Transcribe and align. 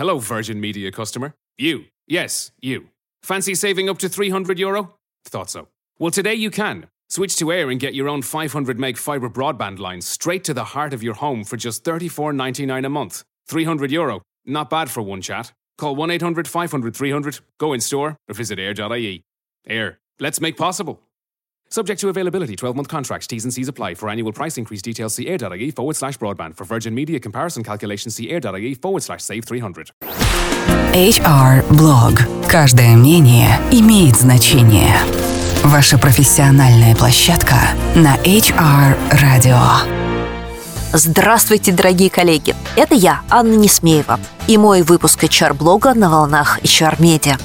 Hello, 0.00 0.18
Virgin 0.18 0.58
Media 0.58 0.90
customer. 0.90 1.34
You. 1.58 1.84
Yes, 2.06 2.52
you. 2.62 2.88
Fancy 3.22 3.54
saving 3.54 3.90
up 3.90 3.98
to 3.98 4.08
300 4.08 4.58
euro? 4.58 4.94
Thought 5.26 5.50
so. 5.50 5.68
Well, 5.98 6.10
today 6.10 6.32
you 6.32 6.50
can. 6.50 6.86
Switch 7.10 7.36
to 7.36 7.52
Air 7.52 7.68
and 7.68 7.78
get 7.78 7.92
your 7.92 8.08
own 8.08 8.22
500 8.22 8.78
meg 8.78 8.96
fibre 8.96 9.28
broadband 9.28 9.78
line 9.78 10.00
straight 10.00 10.42
to 10.44 10.54
the 10.54 10.64
heart 10.72 10.94
of 10.94 11.02
your 11.02 11.12
home 11.12 11.44
for 11.44 11.58
just 11.58 11.84
34.99 11.84 12.86
a 12.86 12.88
month. 12.88 13.24
300 13.48 13.92
euro. 13.92 14.22
Not 14.46 14.70
bad 14.70 14.88
for 14.88 15.02
one 15.02 15.20
chat. 15.20 15.52
Call 15.76 15.94
1 15.94 16.10
800 16.12 16.48
500 16.48 16.96
300, 16.96 17.40
go 17.58 17.74
in 17.74 17.82
store, 17.82 18.16
or 18.26 18.34
visit 18.34 18.58
air.ie. 18.58 19.22
Air. 19.66 19.98
Let's 20.18 20.40
make 20.40 20.56
possible. 20.56 21.02
Subject 21.72 22.00
to 22.00 22.08
availability, 22.08 22.56
12 22.56 22.74
month 22.74 22.88
contracts, 22.88 23.28
T's 23.28 23.44
and 23.44 23.54
C's 23.54 23.68
apply. 23.68 23.94
For 23.94 24.08
annual 24.08 24.32
price 24.32 24.58
increase 24.58 24.82
details, 24.82 25.14
see 25.14 25.28
air.ie 25.28 25.70
forward 25.70 25.94
slash 25.94 26.18
broadband. 26.18 26.56
For 26.56 26.64
Virgin 26.64 26.96
Media 26.96 27.20
comparison 27.20 27.62
calculations, 27.62 28.16
see 28.16 28.28
air.ie 28.28 28.74
forward 28.74 29.04
slash 29.04 29.22
save 29.22 29.44
300. 29.44 29.92
HR 30.92 31.62
Blog. 31.76 32.18
Каждое 32.48 32.96
мнение 32.96 33.60
имеет 33.70 34.16
значение. 34.16 34.96
Ваша 35.62 35.96
профессиональная 35.96 36.96
площадка 36.96 37.54
на 37.94 38.16
HR 38.16 38.96
Radio. 39.12 40.10
Здравствуйте, 40.92 41.70
дорогие 41.70 42.10
коллеги! 42.10 42.56
Это 42.74 42.96
я, 42.96 43.20
Анна 43.30 43.54
Несмеева, 43.54 44.18
и 44.48 44.58
мой 44.58 44.82
выпуск 44.82 45.22
HR-блога 45.22 45.94
на 45.94 46.10
волнах 46.10 46.58
HR-медиа. 46.64 47.36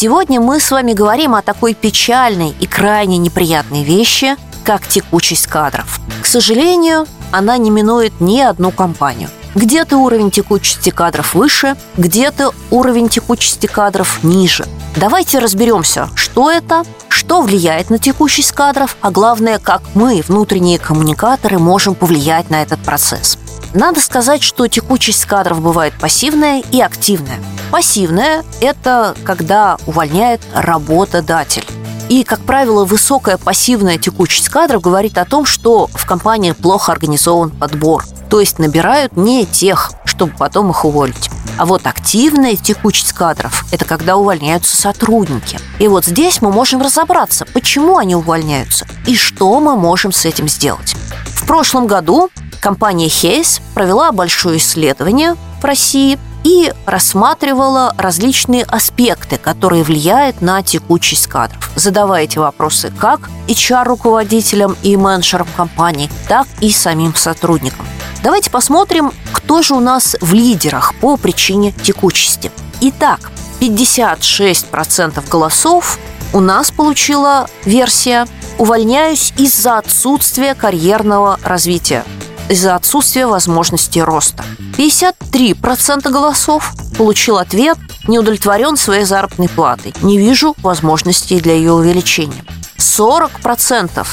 Сегодня 0.00 0.40
мы 0.40 0.60
с 0.60 0.70
вами 0.70 0.92
говорим 0.92 1.34
о 1.34 1.42
такой 1.42 1.74
печальной 1.74 2.54
и 2.60 2.68
крайне 2.68 3.18
неприятной 3.18 3.82
вещи, 3.82 4.36
как 4.62 4.86
текучесть 4.86 5.48
кадров. 5.48 5.98
К 6.22 6.26
сожалению, 6.26 7.04
она 7.32 7.58
не 7.58 7.72
минует 7.72 8.20
ни 8.20 8.38
одну 8.38 8.70
компанию. 8.70 9.28
Где-то 9.56 9.96
уровень 9.96 10.30
текучести 10.30 10.90
кадров 10.90 11.34
выше, 11.34 11.74
где-то 11.96 12.52
уровень 12.70 13.08
текучести 13.08 13.66
кадров 13.66 14.22
ниже. 14.22 14.68
Давайте 14.94 15.40
разберемся, 15.40 16.10
что 16.14 16.48
это, 16.48 16.84
что 17.08 17.42
влияет 17.42 17.90
на 17.90 17.98
текучесть 17.98 18.52
кадров, 18.52 18.96
а 19.00 19.10
главное, 19.10 19.58
как 19.58 19.82
мы, 19.94 20.22
внутренние 20.24 20.78
коммуникаторы, 20.78 21.58
можем 21.58 21.96
повлиять 21.96 22.50
на 22.50 22.62
этот 22.62 22.78
процесс. 22.84 23.36
Надо 23.74 24.00
сказать, 24.00 24.42
что 24.42 24.66
текучесть 24.66 25.26
кадров 25.26 25.60
бывает 25.60 25.94
пассивная 26.00 26.62
и 26.70 26.80
активная. 26.80 27.38
Пассивная– 27.70 28.44
это 28.60 29.14
когда 29.24 29.76
увольняет 29.86 30.40
работодатель. 30.54 31.66
И, 32.08 32.24
как 32.24 32.40
правило, 32.40 32.86
высокая 32.86 33.36
пассивная 33.36 33.98
текучесть 33.98 34.48
кадров 34.48 34.80
говорит 34.80 35.18
о 35.18 35.26
том, 35.26 35.44
что 35.44 35.88
в 35.88 36.06
компании 36.06 36.52
плохо 36.52 36.92
организован 36.92 37.50
подбор. 37.50 38.04
То 38.30 38.40
есть 38.40 38.58
набирают 38.58 39.16
не 39.16 39.44
тех, 39.44 39.92
чтобы 40.06 40.32
потом 40.38 40.70
их 40.70 40.84
уволить. 40.86 41.30
А 41.58 41.66
вот 41.66 41.86
активная 41.86 42.56
текучесть 42.56 43.12
кадров– 43.12 43.66
это 43.72 43.84
когда 43.84 44.16
увольняются 44.16 44.76
сотрудники. 44.76 45.58
И 45.78 45.88
вот 45.88 46.06
здесь 46.06 46.40
мы 46.40 46.50
можем 46.50 46.80
разобраться, 46.80 47.44
почему 47.52 47.98
они 47.98 48.14
увольняются 48.14 48.86
и 49.06 49.14
что 49.14 49.58
мы 49.60 49.76
можем 49.76 50.12
с 50.12 50.24
этим 50.24 50.48
сделать. 50.48 50.94
В 51.38 51.46
прошлом 51.46 51.86
году 51.86 52.30
компания 52.60 53.06
Hayes 53.06 53.62
провела 53.72 54.10
большое 54.12 54.58
исследование 54.58 55.36
в 55.62 55.64
России 55.64 56.18
и 56.42 56.72
рассматривала 56.84 57.94
различные 57.96 58.64
аспекты, 58.64 59.38
которые 59.38 59.84
влияют 59.84 60.42
на 60.42 60.62
текучесть 60.62 61.28
кадров, 61.28 61.70
задавая 61.76 62.24
эти 62.24 62.38
вопросы 62.38 62.92
как 62.98 63.30
HR-руководителям 63.46 64.76
и 64.82 64.96
менеджерам 64.96 65.46
компании, 65.56 66.10
так 66.28 66.46
и 66.60 66.70
самим 66.70 67.14
сотрудникам. 67.14 67.86
Давайте 68.22 68.50
посмотрим, 68.50 69.12
кто 69.32 69.62
же 69.62 69.74
у 69.74 69.80
нас 69.80 70.16
в 70.20 70.34
лидерах 70.34 70.94
по 70.96 71.16
причине 71.16 71.72
текучести. 71.72 72.50
Итак, 72.80 73.30
56% 73.60 75.28
голосов 75.30 75.98
у 76.32 76.40
нас 76.40 76.72
получила 76.72 77.48
версия 77.64 78.26
«Увольняюсь 78.58 79.32
из-за 79.36 79.78
отсутствия 79.78 80.54
карьерного 80.54 81.38
развития» 81.42 82.04
из-за 82.48 82.74
отсутствия 82.74 83.26
возможности 83.26 83.98
роста. 83.98 84.44
53% 84.76 86.10
голосов 86.10 86.72
получил 86.96 87.38
ответ 87.38 87.76
«Не 88.06 88.18
удовлетворен 88.18 88.76
своей 88.76 89.04
заработной 89.04 89.48
платой. 89.48 89.94
Не 90.02 90.18
вижу 90.18 90.54
возможностей 90.62 91.40
для 91.40 91.54
ее 91.54 91.72
увеличения». 91.72 92.42
40% 92.78 94.06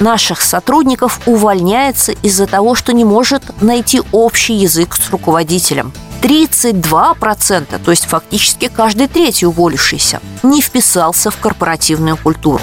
наших 0.00 0.40
сотрудников 0.40 1.20
увольняется 1.26 2.12
из-за 2.12 2.46
того, 2.46 2.74
что 2.74 2.92
не 2.92 3.04
может 3.04 3.42
найти 3.62 4.00
общий 4.12 4.54
язык 4.54 4.94
с 4.94 5.10
руководителем. 5.10 5.92
32%, 6.22 7.80
то 7.84 7.90
есть 7.90 8.04
фактически 8.04 8.68
каждый 8.68 9.08
третий 9.08 9.46
уволившийся, 9.46 10.20
не 10.42 10.60
вписался 10.60 11.30
в 11.30 11.36
корпоративную 11.38 12.16
культуру. 12.16 12.62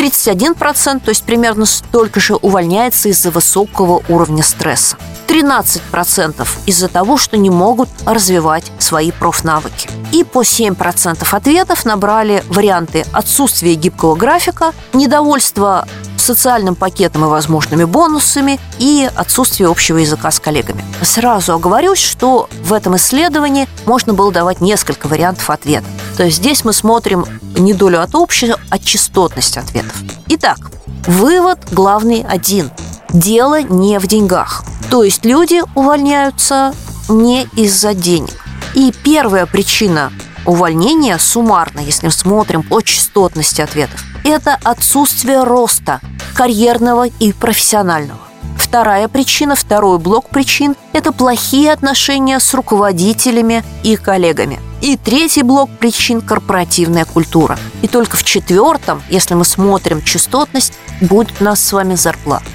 31%, 0.00 1.00
то 1.00 1.10
есть 1.10 1.24
примерно 1.24 1.66
столько 1.66 2.20
же, 2.20 2.34
увольняется 2.34 3.10
из-за 3.10 3.30
высокого 3.30 4.02
уровня 4.08 4.42
стресса. 4.42 4.96
13% 5.28 6.48
из-за 6.66 6.88
того, 6.88 7.18
что 7.18 7.36
не 7.36 7.50
могут 7.50 7.90
развивать 8.06 8.64
свои 8.78 9.12
профнавыки. 9.12 9.88
И 10.12 10.24
по 10.24 10.42
7% 10.42 11.26
ответов 11.30 11.84
набрали 11.84 12.42
варианты 12.48 13.04
отсутствия 13.12 13.74
гибкого 13.74 14.16
графика, 14.16 14.72
недовольство 14.94 15.86
социальным 16.16 16.74
пакетом 16.74 17.24
и 17.24 17.28
возможными 17.28 17.84
бонусами 17.84 18.58
и 18.78 19.08
отсутствие 19.14 19.68
общего 19.68 19.98
языка 19.98 20.30
с 20.30 20.40
коллегами. 20.40 20.84
Сразу 21.02 21.54
оговорюсь, 21.54 21.98
что 21.98 22.48
в 22.62 22.72
этом 22.72 22.96
исследовании 22.96 23.68
можно 23.86 24.14
было 24.14 24.32
давать 24.32 24.60
несколько 24.60 25.08
вариантов 25.08 25.48
ответа. 25.50 25.86
То 26.16 26.24
есть 26.24 26.38
здесь 26.38 26.64
мы 26.64 26.72
смотрим 26.72 27.24
не 27.60 27.74
долю 27.74 28.02
от 28.02 28.14
общего, 28.14 28.58
а 28.70 28.78
частотность 28.78 29.56
ответов. 29.56 29.94
Итак, 30.28 30.58
вывод 31.06 31.58
главный 31.72 32.22
один. 32.22 32.70
Дело 33.10 33.62
не 33.62 33.98
в 33.98 34.06
деньгах. 34.06 34.64
То 34.90 35.04
есть 35.04 35.24
люди 35.24 35.62
увольняются 35.74 36.74
не 37.08 37.44
из-за 37.56 37.94
денег. 37.94 38.34
И 38.74 38.92
первая 39.04 39.46
причина 39.46 40.12
увольнения 40.46 41.18
суммарно, 41.18 41.80
если 41.80 42.06
мы 42.06 42.12
смотрим 42.12 42.62
по 42.62 42.80
частотности 42.82 43.60
ответов, 43.60 44.02
это 44.24 44.58
отсутствие 44.62 45.44
роста 45.44 46.00
карьерного 46.34 47.06
и 47.08 47.32
профессионального. 47.32 48.20
Вторая 48.56 49.08
причина, 49.08 49.56
второй 49.56 49.98
блок 49.98 50.28
причин– 50.28 50.76
это 50.92 51.12
плохие 51.12 51.72
отношения 51.72 52.38
с 52.38 52.54
руководителями 52.54 53.64
и 53.82 53.96
коллегами. 53.96 54.60
И 54.80 54.96
третий 54.96 55.42
блок 55.42 55.70
причин– 55.78 56.20
корпоративная 56.22 57.04
культура. 57.04 57.58
И 57.82 57.88
только 57.88 58.16
в 58.16 58.24
четвертом, 58.24 59.02
если 59.10 59.34
мы 59.34 59.44
смотрим 59.44 60.02
частотность, 60.02 60.72
будет 61.00 61.40
у 61.40 61.44
нас 61.44 61.62
с 61.62 61.72
вами 61.72 61.94
зарплата. 61.94 62.46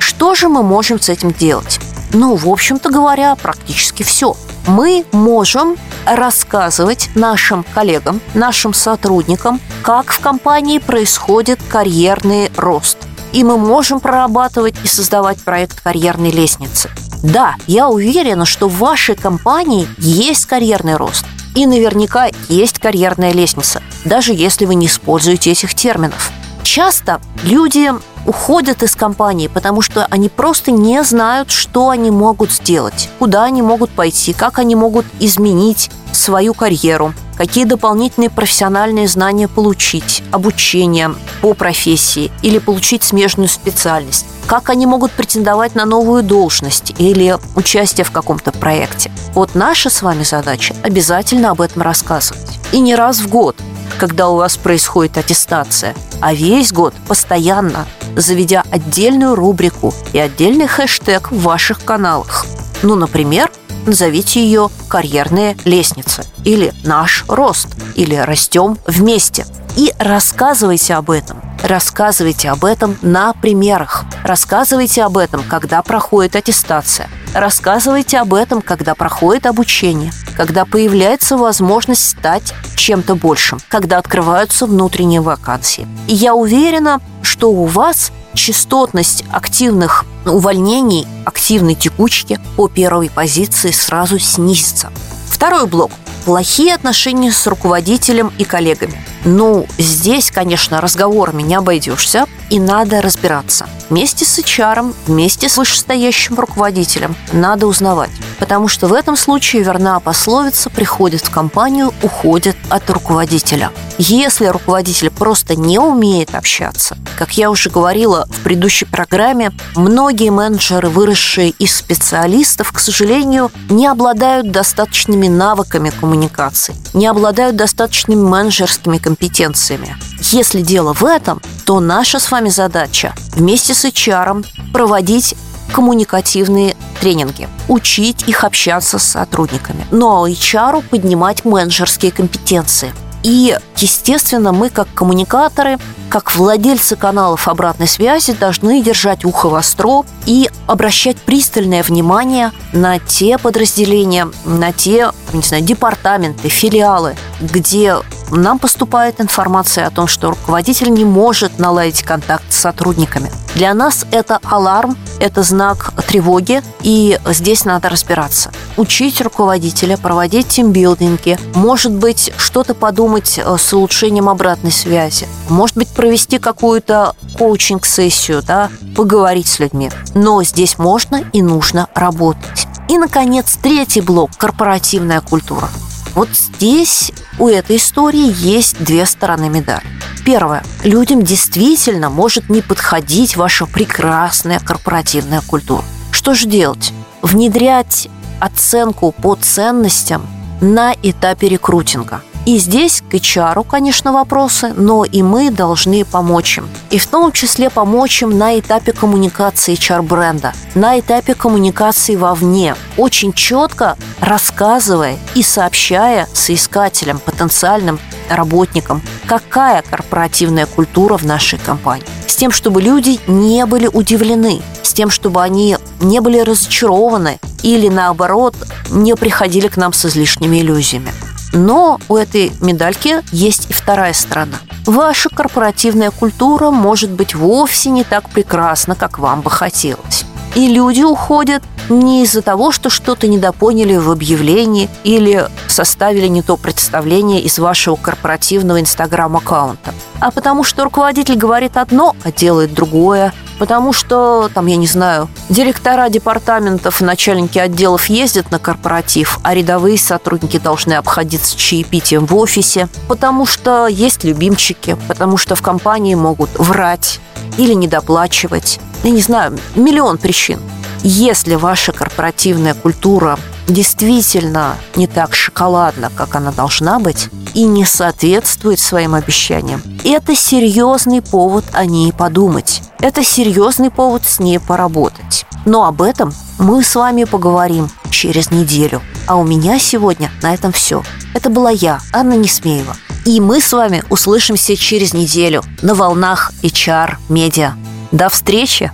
Что 0.00 0.34
же 0.34 0.48
мы 0.48 0.62
можем 0.62 1.00
с 1.00 1.08
этим 1.08 1.32
делать? 1.32 1.78
Ну, 2.12 2.34
в 2.34 2.48
общем-то 2.48 2.90
говоря, 2.90 3.34
практически 3.36 4.02
все. 4.02 4.34
Мы 4.66 5.04
можем 5.12 5.76
рассказывать 6.04 7.10
нашим 7.14 7.64
коллегам, 7.74 8.20
нашим 8.34 8.74
сотрудникам, 8.74 9.60
как 9.82 10.10
в 10.10 10.20
компании 10.20 10.78
происходит 10.78 11.60
карьерный 11.68 12.50
рост. 12.56 12.98
И 13.32 13.44
мы 13.44 13.58
можем 13.58 14.00
прорабатывать 14.00 14.74
и 14.82 14.88
создавать 14.88 15.42
проект 15.44 15.80
карьерной 15.80 16.30
лестницы. 16.30 16.90
Да, 17.22 17.56
я 17.66 17.88
уверена, 17.88 18.46
что 18.46 18.68
в 18.68 18.78
вашей 18.78 19.14
компании 19.14 19.86
есть 19.98 20.46
карьерный 20.46 20.96
рост. 20.96 21.24
И 21.58 21.66
наверняка 21.66 22.28
есть 22.48 22.78
карьерная 22.78 23.32
лестница, 23.32 23.82
даже 24.04 24.32
если 24.32 24.64
вы 24.64 24.76
не 24.76 24.86
используете 24.86 25.50
этих 25.50 25.74
терминов. 25.74 26.30
Часто 26.62 27.20
люди 27.42 27.90
уходят 28.26 28.84
из 28.84 28.94
компании, 28.94 29.48
потому 29.48 29.82
что 29.82 30.06
они 30.08 30.28
просто 30.28 30.70
не 30.70 31.02
знают, 31.02 31.50
что 31.50 31.88
они 31.88 32.12
могут 32.12 32.52
сделать, 32.52 33.10
куда 33.18 33.42
они 33.42 33.62
могут 33.62 33.90
пойти, 33.90 34.32
как 34.34 34.60
они 34.60 34.76
могут 34.76 35.04
изменить 35.18 35.90
свою 36.12 36.54
карьеру, 36.54 37.12
какие 37.38 37.64
дополнительные 37.64 38.28
профессиональные 38.28 39.08
знания 39.08 39.48
получить, 39.48 40.22
обучение 40.32 41.14
по 41.40 41.54
профессии 41.54 42.30
или 42.42 42.58
получить 42.58 43.04
смежную 43.04 43.48
специальность, 43.48 44.26
как 44.46 44.68
они 44.68 44.86
могут 44.86 45.12
претендовать 45.12 45.74
на 45.74 45.86
новую 45.86 46.22
должность 46.22 46.92
или 46.98 47.38
участие 47.54 48.04
в 48.04 48.10
каком-то 48.10 48.50
проекте. 48.50 49.10
Вот 49.34 49.54
наша 49.54 49.88
с 49.88 50.02
вами 50.02 50.24
задача 50.24 50.74
обязательно 50.82 51.50
об 51.50 51.60
этом 51.60 51.82
рассказывать. 51.82 52.58
И 52.72 52.80
не 52.80 52.96
раз 52.96 53.20
в 53.20 53.28
год, 53.28 53.56
когда 53.98 54.28
у 54.28 54.36
вас 54.36 54.56
происходит 54.56 55.16
аттестация, 55.16 55.94
а 56.20 56.34
весь 56.34 56.72
год 56.72 56.92
постоянно, 57.06 57.86
заведя 58.16 58.64
отдельную 58.70 59.36
рубрику 59.36 59.94
и 60.12 60.18
отдельный 60.18 60.66
хэштег 60.66 61.30
в 61.30 61.40
ваших 61.42 61.84
каналах. 61.84 62.46
Ну, 62.82 62.96
например, 62.96 63.50
назовите 63.88 64.42
ее 64.42 64.70
«Карьерная 64.88 65.56
лестница» 65.64 66.24
или 66.44 66.72
«Наш 66.84 67.24
рост» 67.28 67.68
или 67.96 68.14
«Растем 68.14 68.78
вместе». 68.86 69.46
И 69.76 69.92
рассказывайте 69.98 70.94
об 70.94 71.10
этом. 71.10 71.40
Рассказывайте 71.62 72.50
об 72.50 72.64
этом 72.64 72.96
на 73.02 73.32
примерах. 73.32 74.04
Рассказывайте 74.24 75.02
об 75.02 75.18
этом, 75.18 75.42
когда 75.42 75.82
проходит 75.82 76.36
аттестация. 76.36 77.08
Рассказывайте 77.34 78.18
об 78.18 78.34
этом, 78.34 78.62
когда 78.62 78.94
проходит 78.94 79.46
обучение, 79.46 80.12
когда 80.36 80.64
появляется 80.64 81.36
возможность 81.36 82.08
стать 82.08 82.54
чем-то 82.74 83.16
большим, 83.16 83.60
когда 83.68 83.98
открываются 83.98 84.66
внутренние 84.66 85.20
вакансии. 85.20 85.86
И 86.06 86.14
я 86.14 86.34
уверена, 86.34 87.00
что 87.22 87.50
у 87.50 87.66
вас 87.66 88.12
частотность 88.34 89.24
активных 89.30 90.04
увольнений, 90.32 91.06
активной 91.24 91.74
текучки 91.74 92.40
по 92.56 92.68
первой 92.68 93.10
позиции 93.10 93.70
сразу 93.70 94.18
снизится. 94.18 94.90
Второй 95.28 95.66
блок– 95.66 95.92
плохие 96.24 96.74
отношения 96.74 97.32
с 97.32 97.46
руководителем 97.46 98.32
и 98.38 98.44
коллегами. 98.44 99.02
Ну, 99.24 99.66
здесь, 99.78 100.30
конечно, 100.30 100.80
разговорами 100.80 101.42
не 101.42 101.54
обойдешься, 101.54 102.26
и 102.50 102.60
надо 102.60 103.00
разбираться. 103.00 103.66
Вместе 103.88 104.24
с 104.24 104.38
HR, 104.38 104.94
вместе 105.06 105.48
с 105.48 105.56
вышестоящим 105.56 106.38
руководителем 106.38 107.16
надо 107.32 107.66
узнавать. 107.66 108.10
Потому 108.38 108.68
что 108.68 108.86
в 108.88 108.92
этом 108.92 109.16
случае 109.16 109.62
верна 109.62 109.98
пословица 110.00 110.70
«приходит 110.70 111.22
в 111.22 111.30
компанию, 111.30 111.92
уходит 112.02 112.56
от 112.68 112.88
руководителя». 112.90 113.70
Если 114.00 114.46
руководитель 114.46 115.10
просто 115.10 115.56
не 115.56 115.80
умеет 115.80 116.36
общаться, 116.36 116.96
как 117.18 117.36
я 117.36 117.50
уже 117.50 117.68
говорила 117.68 118.28
в 118.30 118.44
предыдущей 118.44 118.84
программе, 118.84 119.50
многие 119.74 120.30
менеджеры, 120.30 120.88
выросшие 120.88 121.50
из 121.50 121.74
специалистов, 121.74 122.70
к 122.70 122.78
сожалению, 122.78 123.50
не 123.68 123.88
обладают 123.88 124.52
достаточными 124.52 125.26
навыками 125.26 125.90
коммуникации, 125.90 126.76
не 126.94 127.08
обладают 127.08 127.56
достаточными 127.56 128.20
менеджерскими 128.20 128.98
компетенциями. 128.98 129.96
Если 130.30 130.62
дело 130.62 130.94
в 130.94 131.02
этом, 131.04 131.42
то 131.64 131.80
наша 131.80 132.20
с 132.20 132.30
вами 132.30 132.50
задача 132.50 133.14
вместе 133.34 133.74
с 133.74 133.84
HR 133.84 134.46
проводить 134.72 135.34
коммуникативные 135.72 136.76
тренинги, 137.00 137.48
учить 137.66 138.28
их 138.28 138.44
общаться 138.44 139.00
с 139.00 139.02
сотрудниками. 139.02 139.84
Но 139.90 140.28
HR 140.28 140.88
поднимать 140.88 141.44
менеджерские 141.44 142.12
компетенции– 142.12 142.92
и, 143.28 143.54
естественно, 143.76 144.52
мы 144.52 144.70
как 144.70 144.88
коммуникаторы, 144.94 145.76
как 146.08 146.34
владельцы 146.34 146.96
каналов 146.96 147.46
обратной 147.46 147.86
связи 147.86 148.32
должны 148.32 148.82
держать 148.82 149.22
ухо 149.26 149.50
востро 149.50 150.04
и 150.24 150.48
обращать 150.66 151.18
пристальное 151.18 151.82
внимание 151.82 152.52
на 152.72 152.98
те 152.98 153.36
подразделения, 153.36 154.28
на 154.46 154.72
те, 154.72 155.10
не 155.34 155.42
знаю, 155.42 155.62
департаменты, 155.62 156.48
филиалы, 156.48 157.16
где 157.42 157.96
нам 158.30 158.58
поступает 158.58 159.20
информация 159.20 159.86
о 159.86 159.90
том, 159.90 160.06
что 160.06 160.30
руководитель 160.30 160.90
не 160.92 161.04
может 161.04 161.58
наладить 161.58 162.02
контакт 162.02 162.44
с 162.50 162.56
сотрудниками. 162.56 163.30
Для 163.54 163.74
нас 163.74 164.06
это 164.10 164.38
аларм, 164.44 164.96
это 165.20 165.42
знак 165.42 165.92
тревоги, 166.06 166.62
и 166.82 167.18
здесь 167.26 167.64
надо 167.64 167.88
разбираться. 167.88 168.52
Учить 168.76 169.20
руководителя, 169.20 169.96
проводить 169.96 170.48
тимбилдинги, 170.48 171.38
может 171.54 171.92
быть, 171.92 172.32
что-то 172.36 172.74
подумать 172.74 173.38
э, 173.38 173.56
с 173.58 173.72
улучшением 173.72 174.28
обратной 174.28 174.70
связи, 174.70 175.26
может 175.48 175.76
быть, 175.76 175.88
провести 175.88 176.38
какую-то 176.38 177.14
коучинг-сессию, 177.36 178.42
да, 178.42 178.70
поговорить 178.94 179.48
с 179.48 179.58
людьми. 179.58 179.90
Но 180.14 180.42
здесь 180.44 180.78
можно 180.78 181.24
и 181.32 181.42
нужно 181.42 181.88
работать. 181.94 182.66
И, 182.88 182.96
наконец, 182.96 183.58
третий 183.60 184.00
блок– 184.00 184.30
корпоративная 184.38 185.20
культура. 185.20 185.68
Вот 186.18 186.30
здесь 186.30 187.12
у 187.38 187.46
этой 187.46 187.76
истории 187.76 188.34
есть 188.44 188.82
две 188.82 189.06
стороны 189.06 189.48
медали. 189.48 189.84
Первое. 190.24 190.64
Людям 190.82 191.22
действительно 191.22 192.10
может 192.10 192.48
не 192.48 192.60
подходить 192.60 193.36
ваша 193.36 193.66
прекрасная 193.66 194.58
корпоративная 194.58 195.42
культура. 195.42 195.84
Что 196.10 196.34
же 196.34 196.48
делать? 196.48 196.92
Внедрять 197.22 198.08
оценку 198.40 199.12
по 199.12 199.36
ценностям 199.36 200.26
на 200.60 200.92
этапе 201.04 201.50
рекрутинга. 201.50 202.22
И 202.48 202.56
здесь 202.56 203.02
к 203.02 203.12
HR, 203.12 203.62
конечно, 203.68 204.10
вопросы, 204.10 204.72
но 204.74 205.04
и 205.04 205.22
мы 205.22 205.50
должны 205.50 206.06
помочь 206.06 206.56
им. 206.56 206.66
И 206.88 206.98
в 206.98 207.06
том 207.06 207.30
числе 207.30 207.68
помочь 207.68 208.22
им 208.22 208.38
на 208.38 208.58
этапе 208.58 208.92
коммуникации 208.92 209.74
HR-бренда, 209.74 210.54
на 210.74 210.98
этапе 210.98 211.34
коммуникации 211.34 212.16
вовне, 212.16 212.74
очень 212.96 213.34
четко 213.34 213.98
рассказывая 214.22 215.18
и 215.34 215.42
сообщая 215.42 216.26
соискателям, 216.32 217.18
потенциальным 217.18 218.00
работникам, 218.30 219.02
какая 219.26 219.82
корпоративная 219.82 220.64
культура 220.64 221.18
в 221.18 221.26
нашей 221.26 221.58
компании. 221.58 222.06
С 222.26 222.34
тем, 222.36 222.50
чтобы 222.50 222.80
люди 222.80 223.20
не 223.26 223.66
были 223.66 223.88
удивлены, 223.92 224.62
с 224.82 224.94
тем, 224.94 225.10
чтобы 225.10 225.42
они 225.42 225.76
не 226.00 226.20
были 226.22 226.38
разочарованы 226.38 227.40
или, 227.62 227.88
наоборот, 227.90 228.54
не 228.88 229.14
приходили 229.16 229.68
к 229.68 229.76
нам 229.76 229.92
с 229.92 230.06
излишними 230.06 230.62
иллюзиями. 230.62 231.12
Но 231.52 231.98
у 232.08 232.16
этой 232.16 232.52
медальки 232.60 233.22
есть 233.32 233.70
и 233.70 233.72
вторая 233.72 234.12
сторона. 234.12 234.58
Ваша 234.86 235.28
корпоративная 235.28 236.10
культура 236.10 236.70
может 236.70 237.10
быть 237.10 237.34
вовсе 237.34 237.90
не 237.90 238.04
так 238.04 238.28
прекрасна, 238.30 238.94
как 238.94 239.18
вам 239.18 239.40
бы 239.40 239.50
хотелось. 239.50 240.24
И 240.54 240.68
люди 240.68 241.02
уходят 241.02 241.62
не 241.88 242.22
из-за 242.24 242.42
того, 242.42 242.72
что 242.72 242.90
что-то 242.90 243.28
недопоняли 243.28 243.96
в 243.96 244.10
объявлении 244.10 244.88
или 245.04 245.48
составили 245.68 246.26
не 246.26 246.42
то 246.42 246.56
представление 246.56 247.40
из 247.42 247.58
вашего 247.58 247.96
корпоративного 247.96 248.80
инстаграм-аккаунта, 248.80 249.94
а 250.20 250.30
потому 250.30 250.64
что 250.64 250.84
руководитель 250.84 251.36
говорит 251.36 251.76
одно, 251.76 252.16
а 252.24 252.32
делает 252.32 252.74
другое, 252.74 253.32
потому 253.58 253.92
что, 253.92 254.50
там, 254.52 254.66
я 254.66 254.76
не 254.76 254.86
знаю, 254.86 255.28
директора 255.48 256.08
департаментов, 256.08 257.00
начальники 257.00 257.58
отделов 257.58 258.06
ездят 258.06 258.50
на 258.50 258.58
корпоратив, 258.58 259.38
а 259.42 259.54
рядовые 259.54 259.98
сотрудники 259.98 260.58
должны 260.58 260.94
обходиться 260.94 261.56
чаепитием 261.56 262.26
в 262.26 262.36
офисе, 262.36 262.88
потому 263.08 263.46
что 263.46 263.86
есть 263.86 264.24
любимчики, 264.24 264.96
потому 265.08 265.36
что 265.36 265.54
в 265.54 265.62
компании 265.62 266.14
могут 266.14 266.50
врать 266.58 267.20
или 267.56 267.74
недоплачивать. 267.74 268.80
Я 269.02 269.10
не 269.10 269.20
знаю, 269.20 269.58
миллион 269.74 270.18
причин. 270.18 270.60
Если 271.02 271.54
ваша 271.54 271.92
корпоративная 271.92 272.74
культура 272.74 273.38
действительно 273.68 274.76
не 274.96 275.06
так 275.06 275.34
шоколадна, 275.34 276.10
как 276.14 276.34
она 276.34 276.50
должна 276.50 276.98
быть, 276.98 277.28
и 277.54 277.64
не 277.64 277.84
соответствует 277.84 278.80
своим 278.80 279.14
обещаниям, 279.14 279.82
это 280.04 280.34
серьезный 280.34 281.22
повод 281.22 281.64
о 281.72 281.84
ней 281.84 282.12
подумать. 282.12 282.82
Это 283.00 283.22
серьезный 283.22 283.90
повод 283.90 284.24
с 284.24 284.40
ней 284.40 284.58
поработать. 284.58 285.46
Но 285.64 285.84
об 285.84 286.02
этом 286.02 286.32
мы 286.58 286.82
с 286.82 286.94
вами 286.94 287.24
поговорим 287.24 287.90
через 288.10 288.50
неделю. 288.50 289.02
А 289.26 289.36
у 289.36 289.44
меня 289.44 289.78
сегодня 289.78 290.30
на 290.42 290.54
этом 290.54 290.72
все. 290.72 291.02
Это 291.34 291.50
была 291.50 291.70
я, 291.70 292.00
Анна 292.12 292.34
Несмеева. 292.34 292.96
И 293.24 293.40
мы 293.40 293.60
с 293.60 293.72
вами 293.72 294.02
услышимся 294.08 294.76
через 294.76 295.12
неделю 295.12 295.62
на 295.82 295.94
волнах 295.94 296.52
HR 296.62 297.16
Media. 297.28 297.72
До 298.10 298.28
встречи! 298.28 298.90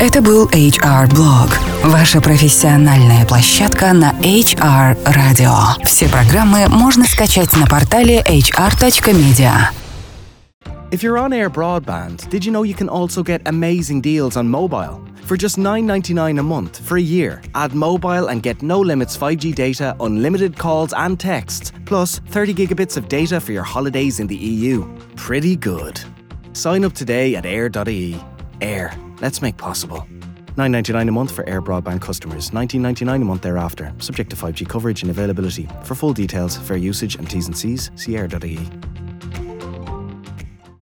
Это 0.00 0.22
был 0.22 0.46
HR 0.48 1.08
Blog, 1.10 1.50
ваша 1.84 2.20
профессиональная 2.20 3.26
площадка 3.26 3.92
на 3.92 4.12
HR 4.20 4.96
Radio. 5.04 5.84
Все 5.84 6.08
программы 6.08 6.68
можно 6.68 7.04
скачать 7.04 7.54
на 7.56 7.66
портале 7.66 8.20
hr.media. 8.20 9.70
If 10.90 11.02
you're 11.02 11.18
on 11.18 11.32
air 11.32 11.50
broadband, 11.50 12.30
did 12.30 12.46
you 12.46 12.52
know 12.52 12.62
you 12.62 12.74
can 12.74 12.88
also 12.88 13.22
get 13.22 13.42
amazing 13.46 14.00
deals 14.00 14.36
on 14.36 14.48
mobile? 14.48 15.02
For 15.28 15.36
just 15.36 15.58
$9.99 15.58 16.40
a 16.40 16.42
month 16.42 16.78
for 16.78 16.96
a 16.96 17.02
year, 17.02 17.42
add 17.54 17.74
mobile 17.74 18.28
and 18.28 18.42
get 18.42 18.62
no 18.62 18.80
limits 18.80 19.14
5G 19.14 19.54
data, 19.54 19.94
unlimited 20.00 20.56
calls 20.56 20.94
and 20.94 21.20
texts, 21.20 21.70
plus 21.84 22.20
30 22.30 22.54
gigabits 22.54 22.96
of 22.96 23.08
data 23.08 23.38
for 23.38 23.52
your 23.52 23.62
holidays 23.62 24.20
in 24.20 24.26
the 24.26 24.36
EU. 24.36 24.86
Pretty 25.16 25.54
good. 25.54 26.00
Sign 26.54 26.82
up 26.82 26.94
today 26.94 27.34
at 27.34 27.44
air.ie. 27.44 28.16
Air, 28.62 28.96
let's 29.23 29.41
make 29.41 29.55
possible. 29.55 30.05
$9.99 30.57 31.07
a 31.07 31.11
month 31.11 31.31
for 31.31 31.47
air 31.49 31.61
broadband 31.61 32.01
customers, 32.01 32.51
$19.99 32.51 33.21
a 33.21 33.25
month 33.25 33.41
thereafter, 33.41 33.93
subject 33.97 34.29
to 34.29 34.35
5G 34.35 34.67
coverage 34.67 35.01
and 35.01 35.09
availability. 35.09 35.67
For 35.83 35.95
full 35.95 36.13
details, 36.13 36.57
fair 36.57 36.77
usage 36.77 37.15
and 37.15 37.27
T's 37.27 37.47
and 37.47 37.57
C's, 37.57 37.89
see 37.95 38.17
air.ie. 38.17 38.59